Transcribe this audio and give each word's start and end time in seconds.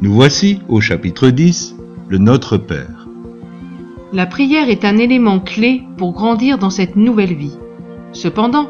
Nous 0.00 0.12
voici 0.12 0.60
au 0.68 0.80
chapitre 0.80 1.28
10, 1.30 1.76
le 2.08 2.18
Notre 2.18 2.56
Père. 2.56 3.06
La 4.12 4.26
prière 4.26 4.70
est 4.70 4.84
un 4.84 4.96
élément 4.96 5.38
clé 5.38 5.82
pour 5.96 6.12
grandir 6.12 6.58
dans 6.58 6.70
cette 6.70 6.96
nouvelle 6.96 7.34
vie. 7.34 7.58
Cependant, 8.12 8.68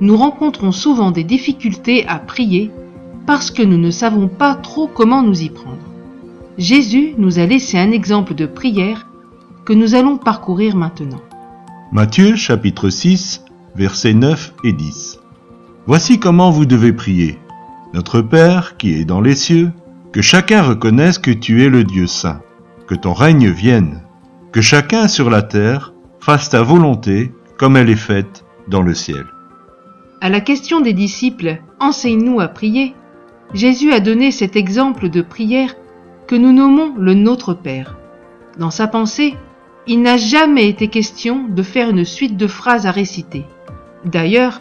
nous 0.00 0.16
rencontrons 0.16 0.72
souvent 0.72 1.10
des 1.10 1.24
difficultés 1.24 2.06
à 2.06 2.18
prier 2.18 2.70
parce 3.26 3.50
que 3.50 3.62
nous 3.62 3.76
ne 3.76 3.90
savons 3.90 4.28
pas 4.28 4.54
trop 4.54 4.86
comment 4.86 5.22
nous 5.22 5.42
y 5.42 5.50
prendre. 5.50 5.76
Jésus 6.56 7.14
nous 7.18 7.38
a 7.38 7.44
laissé 7.44 7.78
un 7.78 7.90
exemple 7.90 8.34
de 8.34 8.46
prière 8.46 9.08
que 9.66 9.74
nous 9.74 9.94
allons 9.94 10.16
parcourir 10.16 10.74
maintenant. 10.74 11.20
Matthieu 11.92 12.36
chapitre 12.36 12.88
6, 12.88 13.44
versets 13.76 14.14
9 14.14 14.54
et 14.64 14.72
10. 14.72 15.20
Voici 15.88 16.20
comment 16.20 16.50
vous 16.50 16.66
devez 16.66 16.92
prier. 16.92 17.38
Notre 17.94 18.20
Père 18.20 18.76
qui 18.76 18.92
est 18.92 19.06
dans 19.06 19.22
les 19.22 19.34
cieux, 19.34 19.72
que 20.12 20.20
chacun 20.20 20.60
reconnaisse 20.60 21.16
que 21.16 21.30
tu 21.30 21.64
es 21.64 21.70
le 21.70 21.82
Dieu 21.82 22.06
saint, 22.06 22.42
que 22.86 22.94
ton 22.94 23.14
règne 23.14 23.48
vienne, 23.48 24.02
que 24.52 24.60
chacun 24.60 25.08
sur 25.08 25.30
la 25.30 25.40
terre 25.40 25.94
fasse 26.20 26.50
ta 26.50 26.60
volonté 26.60 27.32
comme 27.56 27.74
elle 27.78 27.88
est 27.88 27.96
faite 27.96 28.44
dans 28.68 28.82
le 28.82 28.92
ciel. 28.92 29.24
À 30.20 30.28
la 30.28 30.42
question 30.42 30.82
des 30.82 30.92
disciples, 30.92 31.62
enseigne-nous 31.80 32.38
à 32.38 32.48
prier, 32.48 32.94
Jésus 33.54 33.90
a 33.90 34.00
donné 34.00 34.30
cet 34.30 34.56
exemple 34.56 35.08
de 35.08 35.22
prière 35.22 35.74
que 36.26 36.36
nous 36.36 36.52
nommons 36.52 36.92
le 36.98 37.14
Notre 37.14 37.54
Père. 37.54 37.96
Dans 38.58 38.70
sa 38.70 38.88
pensée, 38.88 39.36
il 39.86 40.02
n'a 40.02 40.18
jamais 40.18 40.68
été 40.68 40.88
question 40.88 41.46
de 41.48 41.62
faire 41.62 41.88
une 41.88 42.04
suite 42.04 42.36
de 42.36 42.46
phrases 42.46 42.84
à 42.84 42.90
réciter. 42.90 43.46
D'ailleurs, 44.04 44.60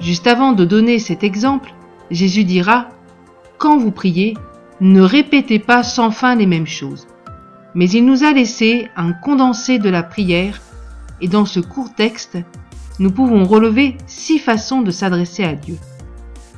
juste 0.00 0.26
avant 0.26 0.52
de 0.52 0.64
donner 0.64 0.98
cet 0.98 1.24
exemple, 1.24 1.74
Jésus 2.10 2.44
dira, 2.44 2.88
Quand 3.58 3.78
vous 3.78 3.90
priez, 3.90 4.34
ne 4.80 5.00
répétez 5.00 5.58
pas 5.58 5.82
sans 5.82 6.10
fin 6.10 6.34
les 6.34 6.46
mêmes 6.46 6.66
choses. 6.66 7.06
Mais 7.74 7.88
il 7.88 8.04
nous 8.04 8.24
a 8.24 8.32
laissé 8.32 8.88
un 8.96 9.12
condensé 9.12 9.78
de 9.78 9.88
la 9.88 10.02
prière, 10.02 10.60
et 11.20 11.28
dans 11.28 11.46
ce 11.46 11.60
court 11.60 11.94
texte, 11.94 12.38
nous 12.98 13.10
pouvons 13.10 13.44
relever 13.44 13.96
six 14.06 14.38
façons 14.38 14.82
de 14.82 14.90
s'adresser 14.90 15.44
à 15.44 15.54
Dieu. 15.54 15.78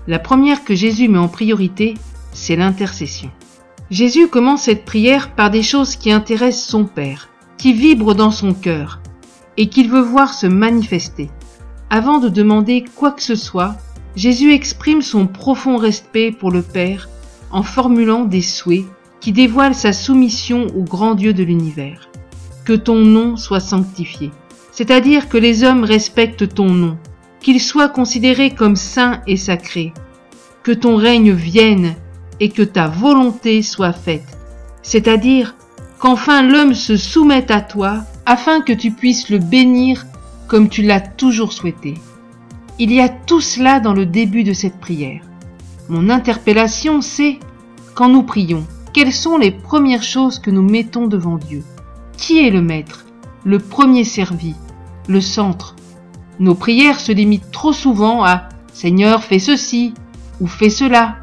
La 0.06 0.18
première 0.18 0.64
que 0.64 0.74
Jésus 0.74 1.08
met 1.08 1.18
en 1.18 1.28
priorité, 1.28 1.94
c'est 2.32 2.56
l'intercession. 2.56 3.30
Jésus 3.90 4.28
commence 4.28 4.62
cette 4.62 4.84
prière 4.84 5.34
par 5.34 5.50
des 5.50 5.62
choses 5.62 5.96
qui 5.96 6.12
intéressent 6.12 6.68
son 6.68 6.84
Père, 6.84 7.28
qui 7.56 7.72
vibrent 7.72 8.14
dans 8.14 8.30
son 8.30 8.52
cœur, 8.52 9.00
et 9.56 9.68
qu'il 9.68 9.88
veut 9.88 10.02
voir 10.02 10.34
se 10.34 10.46
manifester. 10.46 11.30
Avant 11.88 12.18
de 12.18 12.28
demander 12.28 12.84
quoi 12.96 13.12
que 13.12 13.22
ce 13.22 13.36
soit, 13.36 13.76
Jésus 14.16 14.52
exprime 14.52 15.02
son 15.02 15.26
profond 15.26 15.76
respect 15.76 16.32
pour 16.32 16.50
le 16.50 16.62
Père 16.62 17.08
en 17.52 17.62
formulant 17.62 18.24
des 18.24 18.42
souhaits 18.42 18.84
qui 19.20 19.30
dévoilent 19.30 19.74
sa 19.74 19.92
soumission 19.92 20.66
au 20.74 20.82
grand 20.82 21.14
Dieu 21.14 21.32
de 21.32 21.44
l'univers. 21.44 22.08
Que 22.64 22.72
ton 22.72 22.96
nom 22.96 23.36
soit 23.36 23.60
sanctifié, 23.60 24.32
c'est-à-dire 24.72 25.28
que 25.28 25.38
les 25.38 25.62
hommes 25.62 25.84
respectent 25.84 26.52
ton 26.52 26.70
nom, 26.70 26.98
qu'il 27.40 27.60
soit 27.60 27.88
considéré 27.88 28.50
comme 28.50 28.74
saint 28.74 29.20
et 29.28 29.36
sacré, 29.36 29.92
que 30.64 30.72
ton 30.72 30.96
règne 30.96 31.32
vienne 31.32 31.94
et 32.40 32.48
que 32.48 32.62
ta 32.62 32.88
volonté 32.88 33.62
soit 33.62 33.92
faite, 33.92 34.36
c'est-à-dire 34.82 35.54
qu'enfin 36.00 36.42
l'homme 36.42 36.74
se 36.74 36.96
soumette 36.96 37.52
à 37.52 37.60
toi 37.60 38.02
afin 38.26 38.60
que 38.60 38.72
tu 38.72 38.90
puisses 38.90 39.30
le 39.30 39.38
bénir 39.38 40.04
comme 40.48 40.68
tu 40.68 40.82
l'as 40.82 41.00
toujours 41.00 41.52
souhaité. 41.52 41.94
Il 42.78 42.92
y 42.92 43.00
a 43.00 43.08
tout 43.08 43.40
cela 43.40 43.80
dans 43.80 43.94
le 43.94 44.06
début 44.06 44.44
de 44.44 44.52
cette 44.52 44.78
prière. 44.78 45.22
Mon 45.88 46.10
interpellation, 46.10 47.00
c'est, 47.00 47.38
quand 47.94 48.08
nous 48.08 48.22
prions, 48.22 48.64
quelles 48.92 49.12
sont 49.12 49.38
les 49.38 49.50
premières 49.50 50.02
choses 50.02 50.38
que 50.38 50.50
nous 50.50 50.62
mettons 50.62 51.06
devant 51.06 51.36
Dieu? 51.36 51.64
Qui 52.16 52.46
est 52.46 52.50
le 52.50 52.62
maître 52.62 53.06
Le 53.44 53.58
premier 53.58 54.04
servi 54.04 54.54
Le 55.08 55.20
centre? 55.20 55.76
Nos 56.38 56.54
prières 56.54 57.00
se 57.00 57.12
limitent 57.12 57.50
trop 57.50 57.72
souvent 57.72 58.24
à 58.24 58.48
Seigneur, 58.72 59.22
fais 59.24 59.38
ceci 59.38 59.94
ou 60.40 60.46
fais 60.46 60.70
cela 60.70 61.16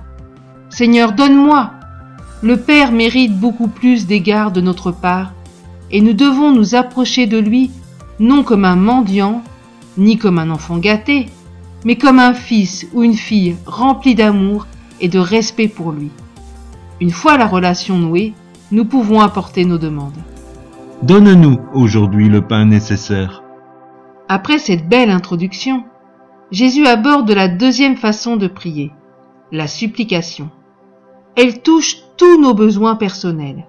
Seigneur, 0.70 1.12
donne-moi. 1.12 1.72
Le 2.42 2.58
Père 2.58 2.92
mérite 2.92 3.40
beaucoup 3.40 3.68
plus 3.68 4.08
d'égards 4.08 4.52
de 4.52 4.60
notre 4.60 4.92
part, 4.92 5.34
et 5.92 6.02
nous 6.02 6.14
devons 6.14 6.52
nous 6.52 6.74
approcher 6.74 7.28
de 7.28 7.38
lui 7.38 7.70
non 8.20 8.44
comme 8.44 8.66
un 8.66 8.76
mendiant, 8.76 9.42
ni 9.98 10.18
comme 10.18 10.40
un 10.40 10.50
enfant 10.50 10.78
gâté, 10.78 11.28
mais 11.86 11.98
comme 11.98 12.20
un 12.20 12.34
fils 12.34 12.88
ou 12.94 13.04
une 13.04 13.16
fille 13.16 13.56
rempli 13.66 14.16
d'amour 14.16 14.68
et 15.02 15.08
de 15.10 15.20
respect 15.20 15.68
pour 15.68 15.92
lui. 15.92 16.10
Une 17.02 17.12
fois 17.12 17.38
la 17.38 17.48
relation 17.48 17.98
nouée, 17.98 18.34
nous 18.72 18.86
pouvons 18.86 19.20
apporter 19.20 19.66
nos 19.66 19.78
demandes. 19.78 20.18
Donne-nous 21.02 21.60
aujourd'hui 21.74 22.30
le 22.30 22.42
pain 22.42 22.66
nécessaire. 22.66 23.44
Après 24.30 24.58
cette 24.58 24.88
belle 24.88 25.10
introduction, 25.10 25.84
Jésus 26.52 26.86
aborde 26.86 27.30
la 27.32 27.48
deuxième 27.48 27.98
façon 27.98 28.38
de 28.38 28.48
prier, 28.48 28.92
la 29.52 29.68
supplication. 29.68 30.50
Elle 31.36 31.62
touche 31.62 31.98
tous 32.16 32.40
nos 32.40 32.54
besoins 32.54 32.96
personnels. 32.96 33.66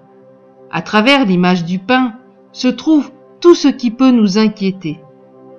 À 0.71 0.81
travers 0.81 1.25
l'image 1.25 1.65
du 1.65 1.79
pain 1.79 2.13
se 2.51 2.67
trouve 2.67 3.11
tout 3.39 3.55
ce 3.55 3.67
qui 3.67 3.91
peut 3.91 4.11
nous 4.11 4.37
inquiéter. 4.37 4.99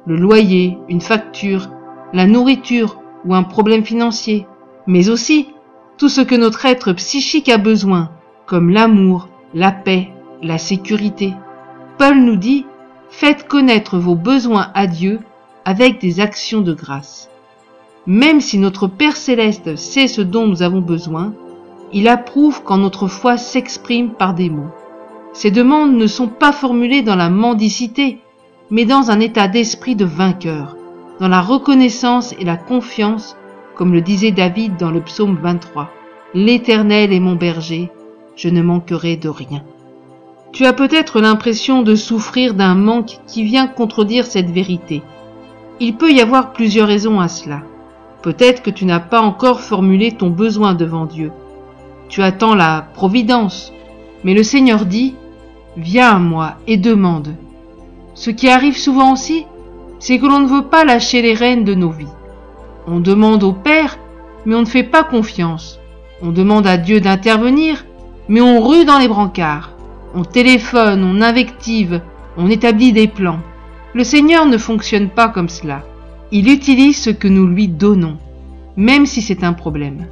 Le 0.06 0.16
loyer, 0.16 0.78
une 0.88 1.00
facture, 1.00 1.68
la 2.12 2.26
nourriture 2.26 3.00
ou 3.24 3.34
un 3.34 3.42
problème 3.42 3.84
financier, 3.84 4.46
mais 4.86 5.08
aussi 5.08 5.48
tout 5.98 6.08
ce 6.08 6.20
que 6.20 6.34
notre 6.34 6.66
être 6.66 6.92
psychique 6.92 7.48
a 7.48 7.58
besoin, 7.58 8.10
comme 8.46 8.70
l'amour, 8.70 9.28
la 9.54 9.72
paix, 9.72 10.10
la 10.42 10.58
sécurité. 10.58 11.32
Paul 11.98 12.18
nous 12.18 12.36
dit, 12.36 12.66
faites 13.10 13.48
connaître 13.48 13.98
vos 13.98 14.14
besoins 14.14 14.70
à 14.74 14.86
Dieu 14.86 15.20
avec 15.64 16.00
des 16.00 16.20
actions 16.20 16.60
de 16.60 16.72
grâce. 16.72 17.30
Même 18.06 18.40
si 18.40 18.58
notre 18.58 18.86
Père 18.86 19.16
céleste 19.16 19.76
sait 19.76 20.06
ce 20.06 20.20
dont 20.20 20.46
nous 20.46 20.62
avons 20.62 20.80
besoin, 20.80 21.32
il 21.92 22.08
approuve 22.08 22.62
quand 22.62 22.78
notre 22.78 23.08
foi 23.08 23.36
s'exprime 23.36 24.10
par 24.10 24.34
des 24.34 24.50
mots. 24.50 24.70
Ces 25.36 25.50
demandes 25.50 25.94
ne 25.94 26.06
sont 26.06 26.28
pas 26.28 26.52
formulées 26.52 27.02
dans 27.02 27.14
la 27.14 27.28
mendicité, 27.28 28.18
mais 28.70 28.84
dans 28.84 29.10
un 29.10 29.20
état 29.20 29.48
d'esprit 29.48 29.94
de 29.94 30.04
vainqueur, 30.04 30.76
dans 31.20 31.28
la 31.28 31.42
reconnaissance 31.42 32.34
et 32.38 32.44
la 32.44 32.56
confiance, 32.56 33.36
comme 33.74 33.92
le 33.92 34.00
disait 34.00 34.30
David 34.30 34.76
dans 34.78 34.90
le 34.90 35.00
psaume 35.00 35.38
23. 35.42 35.90
L'Éternel 36.34 37.12
est 37.12 37.20
mon 37.20 37.34
berger, 37.34 37.90
je 38.34 38.48
ne 38.48 38.62
manquerai 38.62 39.16
de 39.16 39.28
rien. 39.28 39.62
Tu 40.52 40.64
as 40.64 40.72
peut-être 40.72 41.20
l'impression 41.20 41.82
de 41.82 41.94
souffrir 41.94 42.54
d'un 42.54 42.74
manque 42.74 43.18
qui 43.26 43.44
vient 43.44 43.66
contredire 43.66 44.24
cette 44.24 44.50
vérité. 44.50 45.02
Il 45.80 45.96
peut 45.96 46.12
y 46.12 46.22
avoir 46.22 46.54
plusieurs 46.54 46.88
raisons 46.88 47.20
à 47.20 47.28
cela. 47.28 47.60
Peut-être 48.22 48.62
que 48.62 48.70
tu 48.70 48.86
n'as 48.86 49.00
pas 49.00 49.20
encore 49.20 49.60
formulé 49.60 50.12
ton 50.12 50.30
besoin 50.30 50.72
devant 50.72 51.04
Dieu 51.04 51.30
tu 52.08 52.22
attends 52.22 52.54
la 52.54 52.86
providence. 52.94 53.72
Mais 54.24 54.34
le 54.34 54.42
Seigneur 54.42 54.86
dit, 54.86 55.14
Viens 55.76 56.16
à 56.16 56.18
moi 56.18 56.54
et 56.66 56.78
demande. 56.78 57.34
Ce 58.14 58.30
qui 58.30 58.48
arrive 58.48 58.78
souvent 58.78 59.12
aussi, 59.12 59.44
c'est 59.98 60.18
que 60.18 60.26
l'on 60.26 60.40
ne 60.40 60.48
veut 60.48 60.64
pas 60.64 60.84
lâcher 60.84 61.20
les 61.20 61.34
rênes 61.34 61.64
de 61.64 61.74
nos 61.74 61.90
vies. 61.90 62.06
On 62.86 62.98
demande 62.98 63.42
au 63.42 63.52
Père, 63.52 63.98
mais 64.46 64.54
on 64.54 64.60
ne 64.60 64.66
fait 64.66 64.84
pas 64.84 65.04
confiance. 65.04 65.78
On 66.22 66.30
demande 66.30 66.66
à 66.66 66.78
Dieu 66.78 67.00
d'intervenir, 67.00 67.84
mais 68.28 68.40
on 68.40 68.66
rue 68.66 68.86
dans 68.86 68.98
les 68.98 69.08
brancards. 69.08 69.72
On 70.14 70.24
téléphone, 70.24 71.04
on 71.04 71.20
invective, 71.20 72.00
on 72.38 72.48
établit 72.48 72.94
des 72.94 73.06
plans. 73.08 73.40
Le 73.92 74.02
Seigneur 74.02 74.46
ne 74.46 74.56
fonctionne 74.56 75.10
pas 75.10 75.28
comme 75.28 75.50
cela. 75.50 75.82
Il 76.32 76.50
utilise 76.50 77.02
ce 77.02 77.10
que 77.10 77.28
nous 77.28 77.46
lui 77.46 77.68
donnons, 77.68 78.16
même 78.76 79.04
si 79.04 79.20
c'est 79.20 79.44
un 79.44 79.52
problème. 79.52 80.06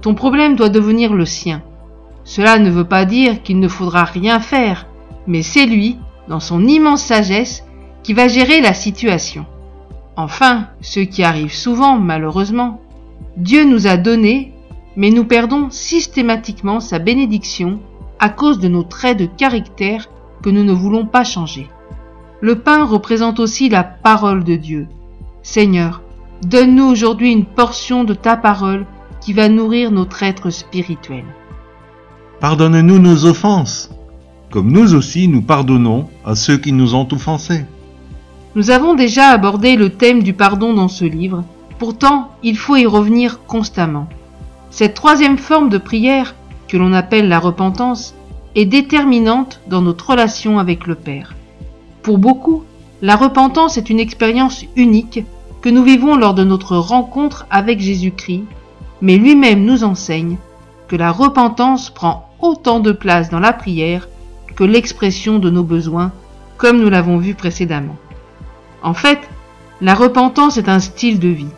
Ton 0.00 0.14
problème 0.14 0.56
doit 0.56 0.70
devenir 0.70 1.12
le 1.12 1.26
sien. 1.26 1.62
Cela 2.28 2.58
ne 2.58 2.68
veut 2.68 2.84
pas 2.84 3.06
dire 3.06 3.42
qu'il 3.42 3.58
ne 3.58 3.68
faudra 3.68 4.04
rien 4.04 4.38
faire, 4.38 4.86
mais 5.26 5.42
c'est 5.42 5.64
lui, 5.64 5.96
dans 6.28 6.40
son 6.40 6.66
immense 6.66 7.02
sagesse, 7.02 7.64
qui 8.02 8.12
va 8.12 8.28
gérer 8.28 8.60
la 8.60 8.74
situation. 8.74 9.46
Enfin, 10.14 10.66
ce 10.82 11.00
qui 11.00 11.22
arrive 11.22 11.54
souvent, 11.54 11.98
malheureusement, 11.98 12.82
Dieu 13.38 13.64
nous 13.64 13.86
a 13.86 13.96
donné, 13.96 14.52
mais 14.94 15.08
nous 15.08 15.24
perdons 15.24 15.70
systématiquement 15.70 16.80
sa 16.80 16.98
bénédiction 16.98 17.80
à 18.18 18.28
cause 18.28 18.58
de 18.58 18.68
nos 18.68 18.82
traits 18.82 19.16
de 19.16 19.24
caractère 19.24 20.10
que 20.42 20.50
nous 20.50 20.64
ne 20.64 20.72
voulons 20.74 21.06
pas 21.06 21.24
changer. 21.24 21.66
Le 22.42 22.56
pain 22.56 22.84
représente 22.84 23.40
aussi 23.40 23.70
la 23.70 23.84
parole 23.84 24.44
de 24.44 24.56
Dieu. 24.56 24.86
Seigneur, 25.42 26.02
donne-nous 26.42 26.90
aujourd'hui 26.90 27.32
une 27.32 27.46
portion 27.46 28.04
de 28.04 28.12
ta 28.12 28.36
parole 28.36 28.84
qui 29.22 29.32
va 29.32 29.48
nourrir 29.48 29.90
notre 29.92 30.22
être 30.22 30.50
spirituel. 30.50 31.24
Pardonne-nous 32.40 32.98
nos 32.98 33.24
offenses, 33.24 33.90
comme 34.50 34.70
nous 34.70 34.94
aussi 34.94 35.28
nous 35.28 35.42
pardonnons 35.42 36.08
à 36.24 36.34
ceux 36.34 36.56
qui 36.56 36.72
nous 36.72 36.94
ont 36.94 37.08
offensés. 37.10 37.64
Nous 38.54 38.70
avons 38.70 38.94
déjà 38.94 39.28
abordé 39.28 39.76
le 39.76 39.90
thème 39.90 40.22
du 40.22 40.32
pardon 40.32 40.72
dans 40.72 40.88
ce 40.88 41.04
livre, 41.04 41.44
Pourtant, 41.78 42.32
il 42.42 42.56
faut 42.56 42.74
y 42.74 42.86
revenir 42.86 43.44
constamment. 43.46 44.08
Cette 44.70 44.94
troisième 44.94 45.38
forme 45.38 45.68
de 45.68 45.78
prière, 45.78 46.34
que 46.66 46.76
l'on 46.76 46.92
appelle 46.92 47.28
la 47.28 47.38
repentance, 47.38 48.14
est 48.56 48.64
déterminante 48.64 49.60
dans 49.68 49.80
notre 49.80 50.10
relation 50.10 50.58
avec 50.58 50.88
le 50.88 50.96
Père. 50.96 51.36
Pour 52.02 52.18
beaucoup, 52.18 52.64
la 53.00 53.14
repentance 53.14 53.78
est 53.78 53.90
une 53.90 54.00
expérience 54.00 54.64
unique 54.74 55.24
que 55.62 55.68
nous 55.68 55.84
vivons 55.84 56.16
lors 56.16 56.34
de 56.34 56.42
notre 56.42 56.76
rencontre 56.76 57.46
avec 57.48 57.78
Jésus-Christ, 57.78 58.44
mais 59.00 59.16
lui-même 59.16 59.64
nous 59.64 59.84
enseigne 59.84 60.36
que 60.88 60.96
la 60.96 61.12
repentance 61.12 61.90
prend 61.90 62.27
autant 62.40 62.80
de 62.80 62.92
place 62.92 63.30
dans 63.30 63.40
la 63.40 63.52
prière 63.52 64.08
que 64.56 64.64
l'expression 64.64 65.38
de 65.38 65.50
nos 65.50 65.62
besoins, 65.62 66.12
comme 66.56 66.80
nous 66.80 66.90
l'avons 66.90 67.18
vu 67.18 67.34
précédemment. 67.34 67.96
En 68.82 68.94
fait, 68.94 69.20
la 69.80 69.94
repentance 69.94 70.56
est 70.56 70.68
un 70.68 70.80
style 70.80 71.20
de 71.20 71.28
vie. 71.28 71.54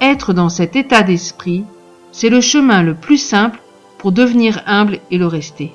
Être 0.00 0.32
dans 0.32 0.48
cet 0.48 0.74
état 0.74 1.02
d'esprit, 1.02 1.64
c'est 2.10 2.28
le 2.28 2.40
chemin 2.40 2.82
le 2.82 2.94
plus 2.94 3.18
simple 3.18 3.60
pour 3.98 4.12
devenir 4.12 4.62
humble 4.66 4.98
et 5.10 5.18
le 5.18 5.26
rester. 5.26 5.72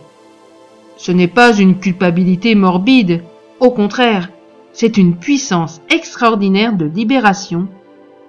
Ce 0.97 1.11
n'est 1.11 1.27
pas 1.27 1.55
une 1.55 1.79
culpabilité 1.79 2.55
morbide, 2.55 3.23
au 3.59 3.71
contraire, 3.71 4.29
c'est 4.73 4.97
une 4.97 5.15
puissance 5.15 5.81
extraordinaire 5.89 6.73
de 6.75 6.85
libération 6.85 7.67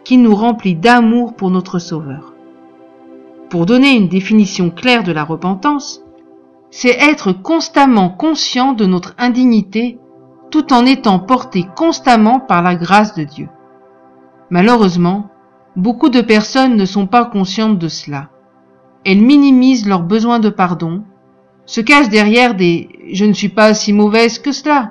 qui 0.05 0.17
nous 0.17 0.35
remplit 0.35 0.75
d'amour 0.75 1.35
pour 1.35 1.51
notre 1.51 1.79
Sauveur. 1.79 2.33
Pour 3.51 3.67
donner 3.67 3.97
une 3.97 4.09
définition 4.09 4.71
claire 4.71 5.03
de 5.03 5.13
la 5.13 5.25
repentance, 5.25 6.03
c'est 6.71 6.97
être 6.99 7.33
constamment 7.33 8.11
conscient 8.11 8.73
de 8.73 8.87
notre 8.87 9.15
indignité 9.19 9.99
tout 10.51 10.73
en 10.73 10.87
étant 10.87 11.19
porté 11.19 11.67
constamment 11.77 12.41
par 12.41 12.63
la 12.63 12.75
grâce 12.75 13.15
de 13.15 13.25
Dieu. 13.25 13.49
Malheureusement, 14.51 15.31
beaucoup 15.77 16.09
de 16.09 16.21
personnes 16.21 16.77
ne 16.77 16.85
sont 16.85 17.07
pas 17.07 17.25
conscientes 17.25 17.79
de 17.79 17.89
cela. 17.89 18.31
Elles 19.05 19.21
minimisent 19.21 19.87
leurs 19.87 20.03
besoins 20.03 20.39
de 20.39 20.49
pardon, 20.49 21.05
se 21.67 21.81
cachent 21.81 22.09
derrière 22.09 22.55
des⁇ 22.55 22.89
je 23.15 23.25
ne 23.25 23.33
suis 23.33 23.51
pas 23.51 23.75
si 23.75 23.93
mauvaise 23.93 24.39
que 24.39 24.53
cela⁇ 24.53 24.83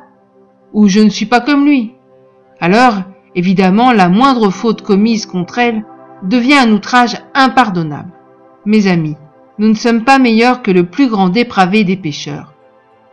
ou 0.74 0.88
je 0.88 1.00
ne 1.00 1.10
suis 1.10 1.26
pas 1.26 1.42
comme 1.42 1.66
lui. 1.66 1.94
Alors, 2.60 3.02
évidemment, 3.36 3.92
la 3.92 4.10
moindre 4.10 4.50
faute 4.50 4.82
commise 4.82 5.26
contre 5.26 5.60
elles 5.60 5.84
devient 6.24 6.58
un 6.58 6.72
outrage 6.72 7.18
impardonnable. 7.34 8.12
Mes 8.66 8.88
amis, 8.88 9.18
nous 9.60 9.70
ne 9.70 9.74
sommes 9.74 10.04
pas 10.04 10.20
meilleurs 10.20 10.62
que 10.62 10.72
le 10.72 10.86
plus 10.86 11.08
grand 11.08 11.30
dépravé 11.30 11.84
des 11.84 11.98
pécheurs. 11.98 12.54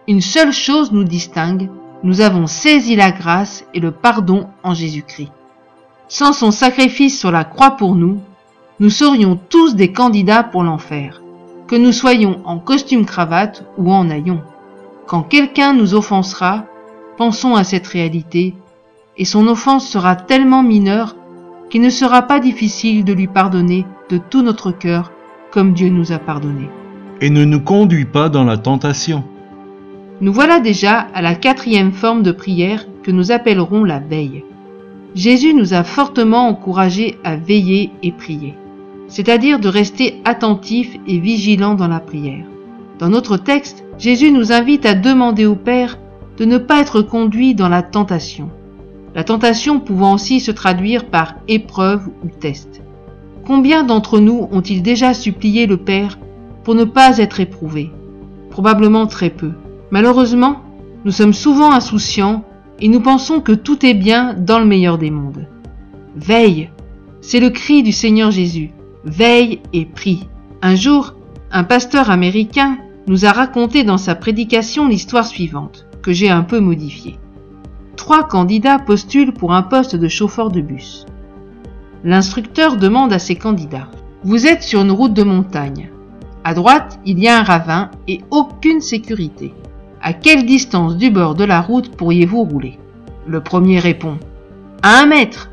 Une 0.06 0.20
seule 0.20 0.52
chose 0.52 0.92
nous 0.92 1.04
distingue, 1.04 1.70
nous 2.02 2.20
avons 2.20 2.46
saisi 2.46 2.96
la 2.96 3.10
grâce 3.12 3.64
et 3.72 3.80
le 3.80 3.90
pardon 3.90 4.48
en 4.62 4.74
Jésus-Christ. 4.74 5.32
Sans 6.08 6.34
son 6.34 6.50
sacrifice 6.50 7.18
sur 7.18 7.30
la 7.30 7.44
croix 7.44 7.72
pour 7.72 7.94
nous, 7.94 8.20
nous 8.78 8.90
serions 8.90 9.38
tous 9.48 9.74
des 9.74 9.92
candidats 9.92 10.42
pour 10.42 10.62
l'enfer, 10.62 11.22
que 11.66 11.76
nous 11.76 11.92
soyons 11.92 12.42
en 12.44 12.58
costume 12.58 13.06
cravate 13.06 13.64
ou 13.78 13.90
en 13.90 14.10
haillons. 14.10 14.42
Quand 15.06 15.22
quelqu'un 15.22 15.72
nous 15.72 15.94
offensera, 15.94 16.64
pensons 17.16 17.54
à 17.54 17.64
cette 17.64 17.86
réalité, 17.86 18.54
et 19.16 19.24
son 19.24 19.46
offense 19.46 19.88
sera 19.88 20.16
tellement 20.16 20.62
mineure 20.62 21.16
qu'il 21.70 21.80
ne 21.80 21.90
sera 21.90 22.22
pas 22.22 22.40
difficile 22.40 23.04
de 23.04 23.14
lui 23.14 23.28
pardonner 23.28 23.86
de 24.10 24.18
tout 24.18 24.42
notre 24.42 24.72
cœur 24.72 25.10
comme 25.54 25.72
Dieu 25.72 25.88
nous 25.88 26.10
a 26.10 26.18
pardonné. 26.18 26.68
Et 27.20 27.30
ne 27.30 27.44
nous 27.44 27.60
conduis 27.60 28.06
pas 28.06 28.28
dans 28.28 28.42
la 28.42 28.58
tentation. 28.58 29.22
Nous 30.20 30.32
voilà 30.32 30.58
déjà 30.58 31.06
à 31.14 31.22
la 31.22 31.36
quatrième 31.36 31.92
forme 31.92 32.24
de 32.24 32.32
prière 32.32 32.86
que 33.04 33.12
nous 33.12 33.30
appellerons 33.30 33.84
la 33.84 34.00
veille. 34.00 34.42
Jésus 35.14 35.54
nous 35.54 35.72
a 35.72 35.84
fortement 35.84 36.48
encouragés 36.48 37.18
à 37.22 37.36
veiller 37.36 37.92
et 38.02 38.10
prier, 38.10 38.54
c'est-à-dire 39.06 39.60
de 39.60 39.68
rester 39.68 40.20
attentifs 40.24 40.96
et 41.06 41.18
vigilants 41.18 41.76
dans 41.76 41.86
la 41.86 42.00
prière. 42.00 42.44
Dans 42.98 43.08
notre 43.08 43.36
texte, 43.36 43.84
Jésus 43.96 44.32
nous 44.32 44.50
invite 44.50 44.84
à 44.84 44.94
demander 44.94 45.46
au 45.46 45.54
Père 45.54 45.98
de 46.36 46.46
ne 46.46 46.58
pas 46.58 46.80
être 46.80 47.00
conduit 47.00 47.54
dans 47.54 47.68
la 47.68 47.82
tentation. 47.82 48.50
La 49.14 49.22
tentation 49.22 49.78
pouvant 49.78 50.14
aussi 50.14 50.40
se 50.40 50.50
traduire 50.50 51.04
par 51.04 51.36
épreuve 51.46 52.08
ou 52.24 52.28
test. 52.40 52.83
Combien 53.46 53.84
d'entre 53.84 54.20
nous 54.20 54.48
ont-ils 54.52 54.82
déjà 54.82 55.12
supplié 55.12 55.66
le 55.66 55.76
Père 55.76 56.18
pour 56.62 56.74
ne 56.74 56.84
pas 56.84 57.18
être 57.18 57.40
éprouvés? 57.40 57.90
Probablement 58.50 59.06
très 59.06 59.28
peu. 59.28 59.52
Malheureusement, 59.90 60.62
nous 61.04 61.10
sommes 61.10 61.34
souvent 61.34 61.70
insouciants 61.70 62.44
et 62.80 62.88
nous 62.88 63.00
pensons 63.00 63.40
que 63.40 63.52
tout 63.52 63.84
est 63.84 63.94
bien 63.94 64.34
dans 64.34 64.58
le 64.58 64.64
meilleur 64.64 64.96
des 64.96 65.10
mondes. 65.10 65.46
Veille, 66.16 66.70
c'est 67.20 67.40
le 67.40 67.50
cri 67.50 67.82
du 67.82 67.92
Seigneur 67.92 68.30
Jésus. 68.30 68.70
Veille 69.04 69.60
et 69.74 69.84
prie. 69.84 70.26
Un 70.62 70.74
jour, 70.74 71.14
un 71.52 71.64
pasteur 71.64 72.10
américain 72.10 72.78
nous 73.06 73.26
a 73.26 73.32
raconté 73.32 73.84
dans 73.84 73.98
sa 73.98 74.14
prédication 74.14 74.88
l'histoire 74.88 75.26
suivante, 75.26 75.86
que 76.00 76.12
j'ai 76.12 76.30
un 76.30 76.42
peu 76.42 76.60
modifiée. 76.60 77.18
Trois 77.96 78.26
candidats 78.26 78.78
postulent 78.78 79.34
pour 79.34 79.52
un 79.52 79.62
poste 79.62 79.96
de 79.96 80.08
chauffeur 80.08 80.50
de 80.50 80.62
bus. 80.62 81.04
L'instructeur 82.06 82.76
demande 82.76 83.14
à 83.14 83.18
ses 83.18 83.34
candidats 83.34 83.88
Vous 84.24 84.46
êtes 84.46 84.62
sur 84.62 84.82
une 84.82 84.90
route 84.90 85.14
de 85.14 85.22
montagne. 85.22 85.88
À 86.44 86.52
droite, 86.52 86.98
il 87.06 87.18
y 87.18 87.28
a 87.28 87.38
un 87.38 87.42
ravin 87.42 87.90
et 88.06 88.20
aucune 88.30 88.82
sécurité. 88.82 89.54
À 90.02 90.12
quelle 90.12 90.44
distance 90.44 90.98
du 90.98 91.10
bord 91.10 91.34
de 91.34 91.44
la 91.44 91.62
route 91.62 91.96
pourriez-vous 91.96 92.42
rouler? 92.42 92.78
Le 93.26 93.42
premier 93.42 93.78
répond 93.78 94.18
À 94.82 95.00
un 95.00 95.06
mètre. 95.06 95.48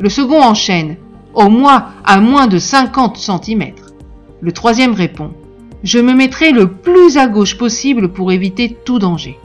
Le 0.00 0.08
second 0.08 0.42
enchaîne 0.42 0.96
Au 1.34 1.48
moins 1.48 1.86
à 2.04 2.20
moins 2.20 2.48
de 2.48 2.58
50 2.58 3.16
cm. 3.16 3.74
Le 4.40 4.50
troisième 4.50 4.94
répond 4.94 5.30
Je 5.84 6.00
me 6.00 6.14
mettrai 6.14 6.50
le 6.50 6.66
plus 6.66 7.16
à 7.16 7.28
gauche 7.28 7.56
possible 7.56 8.08
pour 8.08 8.32
éviter 8.32 8.76
tout 8.84 8.98
danger. 8.98 9.38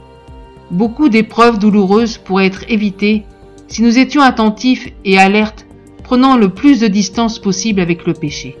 Beaucoup 0.72 1.08
d'épreuves 1.08 1.60
douloureuses 1.60 2.18
pourraient 2.18 2.46
être 2.46 2.64
évitées 2.66 3.26
si 3.68 3.84
nous 3.84 3.96
étions 3.96 4.22
attentifs 4.22 4.88
et 5.04 5.16
alertes, 5.16 5.66
prenant 6.10 6.36
le 6.36 6.48
plus 6.48 6.80
de 6.80 6.88
distance 6.88 7.38
possible 7.38 7.80
avec 7.80 8.04
le 8.04 8.14
péché. 8.14 8.56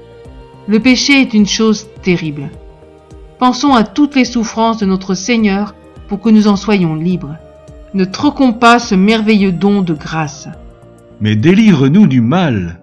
Le 0.68 0.78
péché 0.78 1.20
est 1.20 1.34
une 1.34 1.48
chose 1.48 1.88
terrible. 2.00 2.48
Pensons 3.40 3.74
à 3.74 3.82
toutes 3.82 4.14
les 4.14 4.24
souffrances 4.24 4.78
de 4.78 4.86
notre 4.86 5.14
Seigneur 5.14 5.74
pour 6.06 6.20
que 6.20 6.30
nous 6.30 6.46
en 6.46 6.54
soyons 6.54 6.94
libres. 6.94 7.34
Ne 7.92 8.04
troquons 8.04 8.52
pas 8.52 8.78
ce 8.78 8.94
merveilleux 8.94 9.50
don 9.50 9.82
de 9.82 9.94
grâce. 9.94 10.46
Mais 11.20 11.34
délivre-nous 11.34 12.06
du 12.06 12.20
mal. 12.20 12.80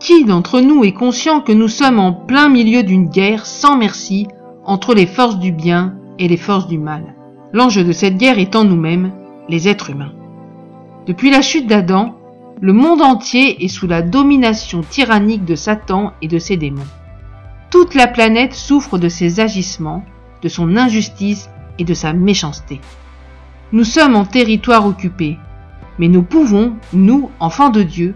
Qui 0.00 0.24
d'entre 0.24 0.62
nous 0.62 0.82
est 0.84 0.92
conscient 0.92 1.42
que 1.42 1.52
nous 1.52 1.68
sommes 1.68 1.98
en 1.98 2.14
plein 2.14 2.48
milieu 2.48 2.82
d'une 2.82 3.10
guerre 3.10 3.44
sans 3.44 3.76
merci 3.76 4.28
entre 4.64 4.94
les 4.94 5.04
forces 5.04 5.38
du 5.38 5.52
bien 5.52 5.96
et 6.18 6.26
les 6.26 6.38
forces 6.38 6.68
du 6.68 6.78
mal? 6.78 7.16
L'enjeu 7.52 7.84
de 7.84 7.92
cette 7.92 8.16
guerre 8.16 8.38
étant 8.38 8.64
nous-mêmes, 8.64 9.12
les 9.50 9.68
êtres 9.68 9.90
humains. 9.90 10.14
Depuis 11.06 11.30
la 11.30 11.42
chute 11.42 11.66
d'Adam, 11.66 12.17
le 12.60 12.72
monde 12.72 13.02
entier 13.02 13.64
est 13.64 13.68
sous 13.68 13.86
la 13.86 14.02
domination 14.02 14.82
tyrannique 14.82 15.44
de 15.44 15.54
Satan 15.54 16.12
et 16.22 16.28
de 16.28 16.38
ses 16.38 16.56
démons. 16.56 16.86
Toute 17.70 17.94
la 17.94 18.06
planète 18.06 18.54
souffre 18.54 18.98
de 18.98 19.08
ses 19.08 19.40
agissements, 19.40 20.04
de 20.42 20.48
son 20.48 20.76
injustice 20.76 21.50
et 21.78 21.84
de 21.84 21.94
sa 21.94 22.12
méchanceté. 22.12 22.80
Nous 23.72 23.84
sommes 23.84 24.16
en 24.16 24.24
territoire 24.24 24.86
occupé, 24.86 25.36
mais 25.98 26.08
nous 26.08 26.22
pouvons, 26.22 26.74
nous, 26.92 27.30
enfants 27.38 27.70
de 27.70 27.82
Dieu, 27.82 28.14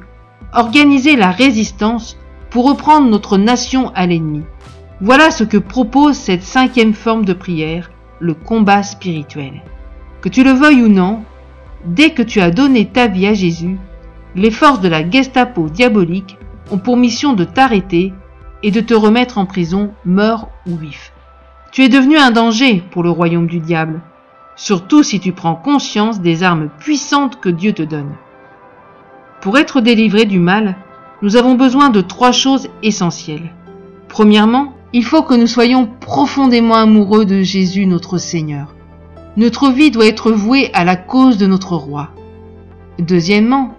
organiser 0.52 1.14
la 1.14 1.30
résistance 1.30 2.16
pour 2.50 2.68
reprendre 2.68 3.08
notre 3.08 3.38
nation 3.38 3.92
à 3.94 4.06
l'ennemi. 4.06 4.42
Voilà 5.00 5.30
ce 5.30 5.44
que 5.44 5.58
propose 5.58 6.16
cette 6.16 6.42
cinquième 6.42 6.94
forme 6.94 7.24
de 7.24 7.32
prière, 7.32 7.90
le 8.18 8.34
combat 8.34 8.82
spirituel. 8.82 9.62
Que 10.20 10.28
tu 10.28 10.42
le 10.42 10.52
veuilles 10.52 10.82
ou 10.82 10.88
non, 10.88 11.22
dès 11.84 12.10
que 12.10 12.22
tu 12.22 12.40
as 12.40 12.50
donné 12.50 12.86
ta 12.86 13.08
vie 13.08 13.26
à 13.26 13.34
Jésus, 13.34 13.78
les 14.34 14.50
forces 14.50 14.80
de 14.80 14.88
la 14.88 15.08
Gestapo 15.08 15.68
diabolique 15.68 16.38
ont 16.70 16.78
pour 16.78 16.96
mission 16.96 17.34
de 17.34 17.44
t'arrêter 17.44 18.12
et 18.62 18.70
de 18.70 18.80
te 18.80 18.94
remettre 18.94 19.38
en 19.38 19.46
prison, 19.46 19.92
mort 20.04 20.48
ou 20.66 20.76
vif. 20.76 21.12
Tu 21.72 21.82
es 21.82 21.88
devenu 21.88 22.16
un 22.16 22.30
danger 22.30 22.82
pour 22.90 23.02
le 23.02 23.10
royaume 23.10 23.46
du 23.46 23.58
diable, 23.58 24.00
surtout 24.56 25.02
si 25.02 25.20
tu 25.20 25.32
prends 25.32 25.54
conscience 25.54 26.20
des 26.20 26.42
armes 26.42 26.70
puissantes 26.78 27.40
que 27.40 27.48
Dieu 27.48 27.72
te 27.72 27.82
donne. 27.82 28.12
Pour 29.40 29.58
être 29.58 29.80
délivré 29.80 30.24
du 30.24 30.38
mal, 30.38 30.76
nous 31.20 31.36
avons 31.36 31.54
besoin 31.54 31.90
de 31.90 32.00
trois 32.00 32.32
choses 32.32 32.68
essentielles. 32.82 33.52
Premièrement, 34.08 34.74
il 34.92 35.04
faut 35.04 35.22
que 35.22 35.34
nous 35.34 35.46
soyons 35.46 35.86
profondément 35.86 36.74
amoureux 36.74 37.24
de 37.24 37.42
Jésus 37.42 37.86
notre 37.86 38.18
Seigneur. 38.18 38.74
Notre 39.36 39.70
vie 39.70 39.90
doit 39.90 40.06
être 40.06 40.30
vouée 40.30 40.70
à 40.74 40.84
la 40.84 40.96
cause 40.96 41.38
de 41.38 41.46
notre 41.46 41.76
roi. 41.76 42.10
Deuxièmement, 42.98 43.74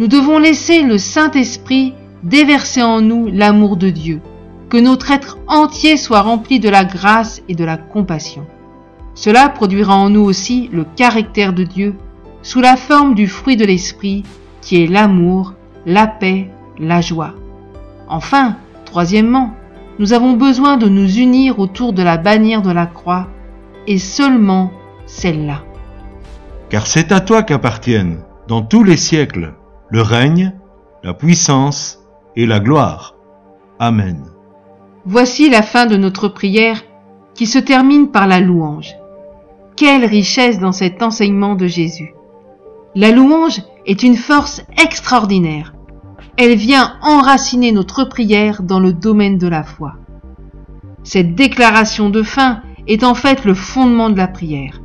nous 0.00 0.08
devons 0.08 0.38
laisser 0.38 0.80
le 0.80 0.96
Saint-Esprit 0.96 1.92
déverser 2.22 2.82
en 2.82 3.02
nous 3.02 3.28
l'amour 3.30 3.76
de 3.76 3.90
Dieu, 3.90 4.22
que 4.70 4.78
notre 4.78 5.10
être 5.10 5.36
entier 5.46 5.98
soit 5.98 6.22
rempli 6.22 6.58
de 6.58 6.70
la 6.70 6.86
grâce 6.86 7.42
et 7.50 7.54
de 7.54 7.64
la 7.64 7.76
compassion. 7.76 8.46
Cela 9.14 9.50
produira 9.50 9.94
en 9.94 10.08
nous 10.08 10.22
aussi 10.22 10.70
le 10.72 10.86
caractère 10.96 11.52
de 11.52 11.64
Dieu 11.64 11.96
sous 12.40 12.62
la 12.62 12.78
forme 12.78 13.14
du 13.14 13.26
fruit 13.26 13.58
de 13.58 13.66
l'Esprit 13.66 14.24
qui 14.62 14.82
est 14.82 14.86
l'amour, 14.86 15.52
la 15.84 16.06
paix, 16.06 16.48
la 16.78 17.02
joie. 17.02 17.34
Enfin, 18.08 18.56
troisièmement, 18.86 19.52
nous 19.98 20.14
avons 20.14 20.32
besoin 20.32 20.78
de 20.78 20.88
nous 20.88 21.18
unir 21.18 21.58
autour 21.58 21.92
de 21.92 22.02
la 22.02 22.16
bannière 22.16 22.62
de 22.62 22.72
la 22.72 22.86
croix, 22.86 23.28
et 23.86 23.98
seulement 23.98 24.72
celle-là. 25.04 25.62
Car 26.70 26.86
c'est 26.86 27.12
à 27.12 27.20
toi 27.20 27.42
qu'appartiennent, 27.42 28.20
dans 28.48 28.62
tous 28.62 28.82
les 28.82 28.96
siècles, 28.96 29.52
le 29.90 30.02
règne, 30.02 30.52
la 31.02 31.14
puissance 31.14 31.98
et 32.36 32.46
la 32.46 32.60
gloire. 32.60 33.16
Amen. 33.80 34.24
Voici 35.04 35.50
la 35.50 35.62
fin 35.62 35.86
de 35.86 35.96
notre 35.96 36.28
prière 36.28 36.82
qui 37.34 37.46
se 37.46 37.58
termine 37.58 38.10
par 38.10 38.26
la 38.26 38.40
louange. 38.40 38.94
Quelle 39.76 40.04
richesse 40.04 40.60
dans 40.60 40.72
cet 40.72 41.02
enseignement 41.02 41.56
de 41.56 41.66
Jésus. 41.66 42.14
La 42.94 43.10
louange 43.10 43.62
est 43.86 44.02
une 44.02 44.16
force 44.16 44.62
extraordinaire. 44.80 45.74
Elle 46.36 46.54
vient 46.54 46.94
enraciner 47.02 47.72
notre 47.72 48.04
prière 48.04 48.62
dans 48.62 48.78
le 48.78 48.92
domaine 48.92 49.38
de 49.38 49.48
la 49.48 49.64
foi. 49.64 49.94
Cette 51.02 51.34
déclaration 51.34 52.10
de 52.10 52.22
fin 52.22 52.60
est 52.86 53.02
en 53.04 53.14
fait 53.14 53.44
le 53.44 53.54
fondement 53.54 54.10
de 54.10 54.18
la 54.18 54.28
prière. 54.28 54.80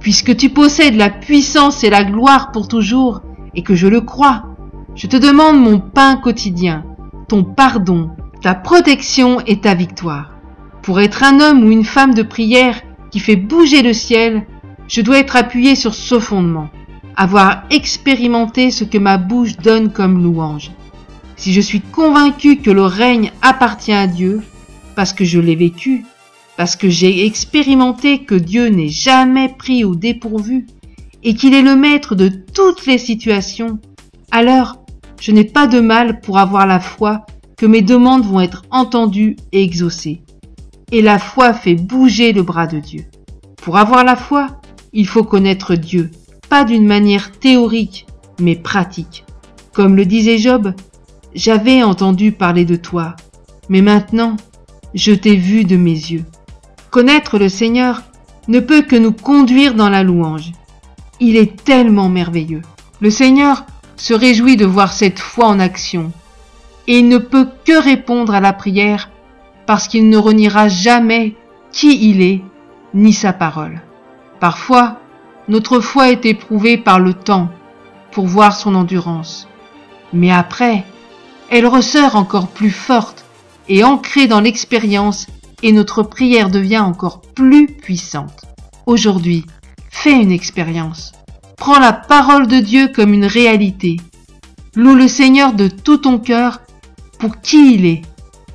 Puisque 0.00 0.36
tu 0.36 0.48
possèdes 0.48 0.96
la 0.96 1.10
puissance 1.10 1.84
et 1.84 1.90
la 1.90 2.04
gloire 2.04 2.50
pour 2.50 2.66
toujours, 2.66 3.20
et 3.54 3.62
que 3.62 3.74
je 3.74 3.86
le 3.86 4.00
crois, 4.00 4.44
je 4.94 5.06
te 5.06 5.16
demande 5.16 5.60
mon 5.60 5.78
pain 5.78 6.16
quotidien, 6.16 6.84
ton 7.28 7.44
pardon, 7.44 8.10
ta 8.42 8.54
protection 8.54 9.40
et 9.46 9.60
ta 9.60 9.74
victoire. 9.74 10.32
Pour 10.82 11.00
être 11.00 11.22
un 11.22 11.40
homme 11.40 11.64
ou 11.64 11.70
une 11.70 11.84
femme 11.84 12.14
de 12.14 12.22
prière 12.22 12.80
qui 13.10 13.20
fait 13.20 13.36
bouger 13.36 13.82
le 13.82 13.92
ciel, 13.92 14.46
je 14.88 15.02
dois 15.02 15.18
être 15.18 15.36
appuyé 15.36 15.74
sur 15.74 15.94
ce 15.94 16.18
fondement, 16.18 16.68
avoir 17.16 17.64
expérimenté 17.70 18.70
ce 18.70 18.84
que 18.84 18.98
ma 18.98 19.18
bouche 19.18 19.56
donne 19.56 19.92
comme 19.92 20.22
louange. 20.22 20.70
Si 21.36 21.52
je 21.52 21.60
suis 21.60 21.80
convaincu 21.80 22.56
que 22.56 22.70
le 22.70 22.82
règne 22.82 23.32
appartient 23.42 23.92
à 23.92 24.06
Dieu, 24.06 24.42
parce 24.96 25.12
que 25.12 25.24
je 25.24 25.38
l'ai 25.38 25.56
vécu, 25.56 26.04
parce 26.56 26.76
que 26.76 26.90
j'ai 26.90 27.24
expérimenté 27.24 28.24
que 28.24 28.34
Dieu 28.34 28.66
n'est 28.66 28.88
jamais 28.88 29.48
pris 29.48 29.84
au 29.84 29.94
dépourvu 29.94 30.66
et 31.22 31.34
qu'il 31.34 31.54
est 31.54 31.62
le 31.62 31.76
maître 31.76 32.14
de 32.14 32.28
toutes 32.28 32.86
les 32.86 32.98
situations, 32.98 33.78
alors 34.30 34.84
je 35.20 35.32
n'ai 35.32 35.44
pas 35.44 35.66
de 35.66 35.80
mal 35.80 36.20
pour 36.20 36.38
avoir 36.38 36.66
la 36.66 36.80
foi 36.80 37.26
que 37.56 37.66
mes 37.66 37.82
demandes 37.82 38.24
vont 38.24 38.40
être 38.40 38.64
entendues 38.70 39.36
et 39.52 39.62
exaucées. 39.62 40.22
Et 40.92 41.02
la 41.02 41.18
foi 41.18 41.52
fait 41.52 41.74
bouger 41.74 42.32
le 42.32 42.42
bras 42.42 42.66
de 42.66 42.78
Dieu. 42.78 43.04
Pour 43.62 43.76
avoir 43.76 44.02
la 44.02 44.16
foi, 44.16 44.60
il 44.92 45.06
faut 45.06 45.24
connaître 45.24 45.74
Dieu, 45.74 46.10
pas 46.48 46.64
d'une 46.64 46.86
manière 46.86 47.32
théorique, 47.32 48.06
mais 48.40 48.56
pratique. 48.56 49.24
Comme 49.72 49.94
le 49.94 50.06
disait 50.06 50.38
Job, 50.38 50.72
j'avais 51.34 51.82
entendu 51.82 52.32
parler 52.32 52.64
de 52.64 52.76
toi, 52.76 53.14
mais 53.68 53.82
maintenant, 53.82 54.36
je 54.94 55.12
t'ai 55.12 55.36
vu 55.36 55.64
de 55.64 55.76
mes 55.76 55.90
yeux. 55.90 56.24
Connaître 56.90 57.38
le 57.38 57.48
Seigneur 57.48 58.02
ne 58.48 58.58
peut 58.58 58.82
que 58.82 58.96
nous 58.96 59.12
conduire 59.12 59.74
dans 59.74 59.88
la 59.88 60.02
louange. 60.02 60.52
Il 61.20 61.36
est 61.36 61.62
tellement 61.64 62.08
merveilleux. 62.08 62.62
Le 63.00 63.10
Seigneur 63.10 63.64
se 63.96 64.14
réjouit 64.14 64.56
de 64.56 64.64
voir 64.64 64.92
cette 64.92 65.18
foi 65.18 65.46
en 65.46 65.60
action, 65.60 66.12
et 66.86 66.98
il 66.98 67.08
ne 67.08 67.18
peut 67.18 67.48
que 67.64 67.80
répondre 67.80 68.34
à 68.34 68.40
la 68.40 68.52
prière 68.52 69.10
parce 69.66 69.86
qu'il 69.86 70.08
ne 70.08 70.16
reniera 70.16 70.68
jamais 70.68 71.34
qui 71.70 72.10
il 72.10 72.22
est, 72.22 72.40
ni 72.94 73.12
sa 73.12 73.32
parole. 73.32 73.80
Parfois, 74.40 74.98
notre 75.48 75.80
foi 75.80 76.10
est 76.10 76.24
éprouvée 76.26 76.78
par 76.78 76.98
le 76.98 77.14
temps 77.14 77.48
pour 78.10 78.26
voir 78.26 78.56
son 78.56 78.74
endurance. 78.74 79.46
Mais 80.12 80.32
après, 80.32 80.84
elle 81.50 81.66
ressort 81.66 82.16
encore 82.16 82.48
plus 82.48 82.70
forte 82.70 83.24
et 83.68 83.84
ancrée 83.84 84.26
dans 84.26 84.40
l'expérience 84.40 85.26
et 85.62 85.72
notre 85.72 86.02
prière 86.02 86.50
devient 86.50 86.78
encore 86.78 87.20
plus 87.20 87.66
puissante. 87.66 88.42
Aujourd'hui, 88.86 89.44
fais 90.02 90.18
une 90.18 90.32
expérience. 90.32 91.12
Prends 91.58 91.78
la 91.78 91.92
parole 91.92 92.46
de 92.46 92.58
Dieu 92.58 92.88
comme 92.88 93.12
une 93.12 93.26
réalité. 93.26 93.98
Loue 94.74 94.94
le 94.94 95.08
Seigneur 95.08 95.52
de 95.52 95.68
tout 95.68 95.98
ton 95.98 96.18
cœur 96.18 96.62
pour 97.18 97.40
qui 97.42 97.74
il 97.74 97.84
est 97.84 98.02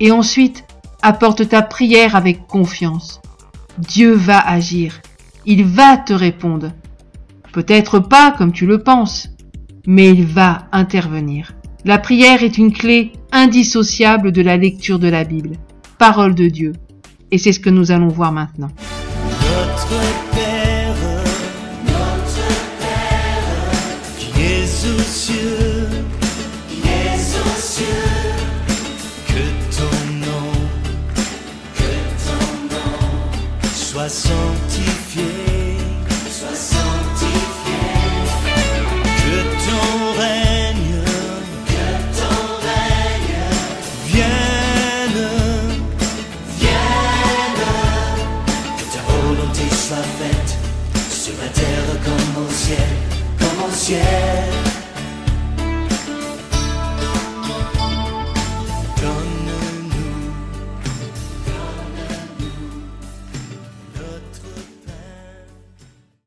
et 0.00 0.10
ensuite 0.10 0.64
apporte 1.02 1.48
ta 1.48 1.62
prière 1.62 2.16
avec 2.16 2.48
confiance. 2.48 3.20
Dieu 3.78 4.12
va 4.12 4.40
agir. 4.40 5.00
Il 5.44 5.64
va 5.64 5.96
te 5.96 6.12
répondre. 6.12 6.72
Peut-être 7.52 8.00
pas 8.00 8.32
comme 8.32 8.52
tu 8.52 8.66
le 8.66 8.82
penses, 8.82 9.28
mais 9.86 10.10
il 10.10 10.26
va 10.26 10.66
intervenir. 10.72 11.54
La 11.84 11.98
prière 11.98 12.42
est 12.42 12.58
une 12.58 12.72
clé 12.72 13.12
indissociable 13.30 14.32
de 14.32 14.42
la 14.42 14.56
lecture 14.56 14.98
de 14.98 15.08
la 15.08 15.22
Bible, 15.22 15.52
parole 15.96 16.34
de 16.34 16.48
Dieu. 16.48 16.72
Et 17.30 17.38
c'est 17.38 17.52
ce 17.52 17.60
que 17.60 17.70
nous 17.70 17.92
allons 17.92 18.08
voir 18.08 18.32
maintenant. 18.32 18.70
Qui 24.76 25.86